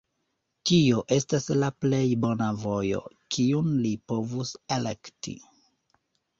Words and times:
Tio 0.69 1.03
estas 1.15 1.45
la 1.65 1.69
plej 1.85 2.01
bona 2.25 2.49
vojo, 2.63 3.03
kiun 3.37 3.71
li 3.85 3.95
povus 4.15 4.57
elekti. 4.81 5.39